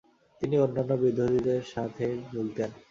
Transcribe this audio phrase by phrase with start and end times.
[0.41, 2.71] তিনি অন্যান্য বিদ্রোহী বাহিনীর সাথে যোগ দেন।